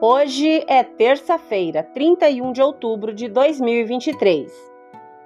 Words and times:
Hoje 0.00 0.64
é 0.68 0.84
terça-feira, 0.84 1.82
31 1.82 2.52
de 2.52 2.62
outubro 2.62 3.12
de 3.12 3.28
2023. 3.28 4.48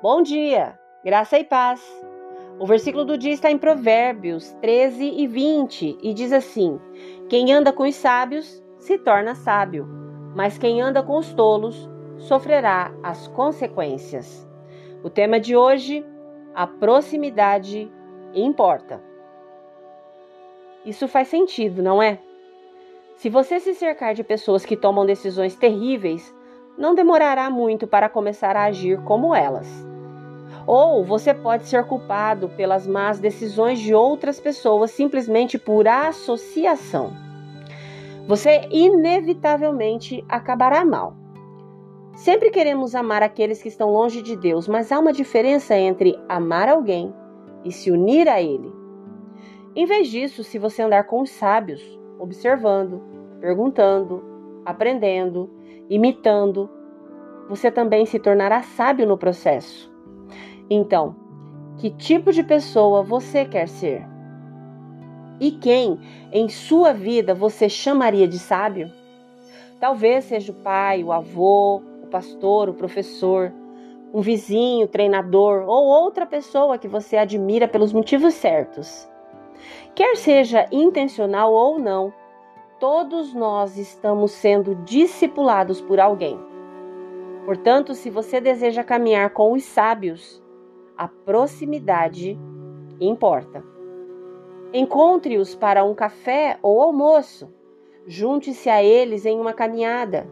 Bom 0.00 0.22
dia, 0.22 0.80
graça 1.04 1.38
e 1.38 1.44
paz. 1.44 1.82
O 2.58 2.64
versículo 2.64 3.04
do 3.04 3.18
dia 3.18 3.32
está 3.32 3.50
em 3.50 3.58
Provérbios 3.58 4.52
13 4.62 5.04
e 5.04 5.26
20 5.26 5.98
e 6.02 6.14
diz 6.14 6.32
assim: 6.32 6.80
Quem 7.28 7.52
anda 7.52 7.74
com 7.74 7.82
os 7.82 7.94
sábios 7.94 8.64
se 8.78 8.96
torna 8.96 9.34
sábio, 9.34 9.86
mas 10.34 10.56
quem 10.56 10.80
anda 10.80 11.02
com 11.02 11.18
os 11.18 11.34
tolos 11.34 11.86
sofrerá 12.16 12.90
as 13.02 13.28
consequências. 13.28 14.48
O 15.02 15.10
tema 15.10 15.38
de 15.38 15.54
hoje: 15.54 16.02
a 16.54 16.66
proximidade 16.66 17.92
importa. 18.32 18.98
Isso 20.86 21.06
faz 21.06 21.28
sentido, 21.28 21.82
não 21.82 22.02
é? 22.02 22.18
Se 23.16 23.30
você 23.30 23.60
se 23.60 23.74
cercar 23.74 24.14
de 24.14 24.24
pessoas 24.24 24.64
que 24.66 24.76
tomam 24.76 25.06
decisões 25.06 25.54
terríveis, 25.54 26.34
não 26.76 26.94
demorará 26.94 27.48
muito 27.48 27.86
para 27.86 28.08
começar 28.08 28.56
a 28.56 28.64
agir 28.64 29.00
como 29.02 29.34
elas. 29.34 29.68
Ou 30.66 31.04
você 31.04 31.32
pode 31.32 31.64
ser 31.66 31.84
culpado 31.84 32.48
pelas 32.50 32.86
más 32.86 33.20
decisões 33.20 33.78
de 33.78 33.94
outras 33.94 34.40
pessoas 34.40 34.90
simplesmente 34.90 35.58
por 35.58 35.86
associação. 35.86 37.12
Você 38.26 38.66
inevitavelmente 38.70 40.24
acabará 40.28 40.84
mal. 40.84 41.14
Sempre 42.14 42.50
queremos 42.50 42.94
amar 42.94 43.22
aqueles 43.22 43.62
que 43.62 43.68
estão 43.68 43.90
longe 43.90 44.22
de 44.22 44.36
Deus, 44.36 44.66
mas 44.66 44.90
há 44.90 44.98
uma 44.98 45.12
diferença 45.12 45.76
entre 45.76 46.18
amar 46.28 46.68
alguém 46.68 47.12
e 47.64 47.72
se 47.72 47.90
unir 47.90 48.28
a 48.28 48.40
Ele. 48.40 48.72
Em 49.76 49.84
vez 49.84 50.08
disso, 50.08 50.44
se 50.44 50.58
você 50.58 50.82
andar 50.82 51.04
com 51.04 51.20
os 51.20 51.30
sábios, 51.30 51.82
observando, 52.18 53.13
perguntando, 53.44 54.24
aprendendo, 54.64 55.50
imitando, 55.90 56.70
você 57.46 57.70
também 57.70 58.06
se 58.06 58.18
tornará 58.18 58.62
sábio 58.62 59.06
no 59.06 59.18
processo. 59.18 59.92
Então, 60.70 61.14
que 61.76 61.90
tipo 61.90 62.32
de 62.32 62.42
pessoa 62.42 63.02
você 63.02 63.44
quer 63.44 63.68
ser? 63.68 64.02
E 65.38 65.50
quem 65.50 66.00
em 66.32 66.48
sua 66.48 66.94
vida 66.94 67.34
você 67.34 67.68
chamaria 67.68 68.26
de 68.26 68.38
sábio? 68.38 68.90
Talvez 69.78 70.24
seja 70.24 70.50
o 70.50 70.54
pai, 70.54 71.04
o 71.04 71.12
avô, 71.12 71.82
o 72.02 72.06
pastor, 72.06 72.70
o 72.70 72.74
professor, 72.74 73.52
um 74.14 74.22
vizinho, 74.22 74.88
treinador 74.88 75.68
ou 75.68 75.84
outra 75.84 76.24
pessoa 76.24 76.78
que 76.78 76.88
você 76.88 77.18
admira 77.18 77.68
pelos 77.68 77.92
motivos 77.92 78.32
certos. 78.32 79.06
Quer 79.94 80.16
seja 80.16 80.66
intencional 80.72 81.52
ou 81.52 81.78
não, 81.78 82.10
todos 82.78 83.32
nós 83.34 83.78
estamos 83.78 84.32
sendo 84.32 84.74
discipulados 84.76 85.80
por 85.80 86.00
alguém. 86.00 86.38
Portanto, 87.44 87.94
se 87.94 88.10
você 88.10 88.40
deseja 88.40 88.82
caminhar 88.82 89.30
com 89.30 89.52
os 89.52 89.64
sábios, 89.64 90.42
a 90.96 91.08
proximidade 91.08 92.38
importa. 93.00 93.62
Encontre-os 94.72 95.54
para 95.54 95.84
um 95.84 95.94
café 95.94 96.58
ou 96.62 96.80
almoço. 96.80 97.52
Junte-se 98.06 98.68
a 98.68 98.82
eles 98.82 99.24
em 99.26 99.38
uma 99.40 99.52
caminhada. 99.52 100.28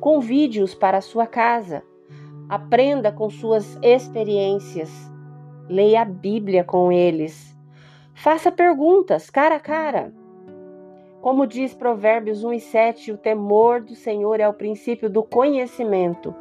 Convide-os 0.00 0.74
para 0.74 0.98
a 0.98 1.02
sua 1.02 1.26
casa. 1.26 1.82
Aprenda 2.48 3.12
com 3.12 3.30
suas 3.30 3.78
experiências. 3.82 4.90
Leia 5.68 6.02
a 6.02 6.04
Bíblia 6.04 6.64
com 6.64 6.92
eles 6.92 7.54
Faça 8.14 8.50
perguntas 8.50 9.28
cara 9.28 9.56
a 9.56 9.60
cara. 9.60 10.14
Como 11.24 11.46
diz 11.46 11.72
Provérbios 11.72 12.44
1 12.44 12.52
e 12.52 12.60
7, 12.60 13.12
o 13.12 13.16
temor 13.16 13.80
do 13.80 13.94
Senhor 13.94 14.40
é 14.40 14.46
o 14.46 14.52
princípio 14.52 15.08
do 15.08 15.22
conhecimento, 15.22 16.34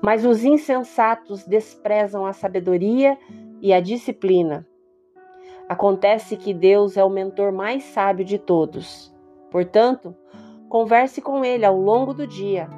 mas 0.00 0.24
os 0.24 0.44
insensatos 0.44 1.44
desprezam 1.44 2.24
a 2.24 2.32
sabedoria 2.32 3.18
e 3.60 3.72
a 3.72 3.80
disciplina. 3.80 4.64
Acontece 5.68 6.36
que 6.36 6.54
Deus 6.54 6.96
é 6.96 7.02
o 7.02 7.10
mentor 7.10 7.50
mais 7.50 7.82
sábio 7.82 8.24
de 8.24 8.38
todos. 8.38 9.12
Portanto, 9.50 10.14
converse 10.68 11.20
com 11.20 11.44
ele 11.44 11.64
ao 11.64 11.76
longo 11.76 12.14
do 12.14 12.24
dia. 12.24 12.70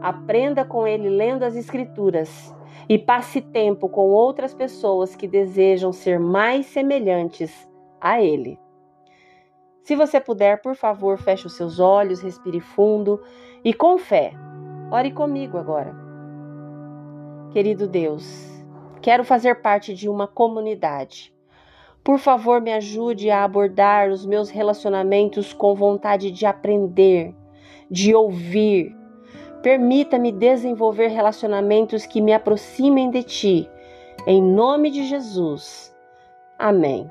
Aprenda 0.00 0.64
com 0.64 0.86
ele 0.86 1.08
lendo 1.08 1.42
as 1.42 1.56
Escrituras 1.56 2.54
e 2.88 2.96
passe 3.00 3.40
tempo 3.40 3.88
com 3.88 4.10
outras 4.10 4.54
pessoas 4.54 5.16
que 5.16 5.26
desejam 5.26 5.92
ser 5.92 6.20
mais 6.20 6.66
semelhantes 6.66 7.68
a 8.00 8.22
Ele. 8.22 8.62
Se 9.84 9.94
você 9.94 10.18
puder, 10.18 10.62
por 10.62 10.74
favor, 10.74 11.18
feche 11.18 11.46
os 11.46 11.52
seus 11.52 11.78
olhos, 11.78 12.22
respire 12.22 12.58
fundo 12.58 13.22
e 13.62 13.74
com 13.74 13.98
fé, 13.98 14.32
ore 14.90 15.12
comigo 15.12 15.58
agora. 15.58 15.94
Querido 17.52 17.86
Deus, 17.86 18.24
quero 19.02 19.22
fazer 19.24 19.60
parte 19.60 19.94
de 19.94 20.08
uma 20.08 20.26
comunidade. 20.26 21.34
Por 22.02 22.18
favor, 22.18 22.62
me 22.62 22.72
ajude 22.72 23.30
a 23.30 23.44
abordar 23.44 24.08
os 24.08 24.24
meus 24.24 24.48
relacionamentos 24.48 25.52
com 25.52 25.74
vontade 25.74 26.30
de 26.30 26.46
aprender, 26.46 27.34
de 27.90 28.14
ouvir. 28.14 28.96
Permita-me 29.62 30.32
desenvolver 30.32 31.08
relacionamentos 31.08 32.06
que 32.06 32.22
me 32.22 32.32
aproximem 32.32 33.10
de 33.10 33.22
Ti. 33.22 33.70
Em 34.26 34.42
nome 34.42 34.90
de 34.90 35.04
Jesus. 35.04 35.94
Amém. 36.58 37.10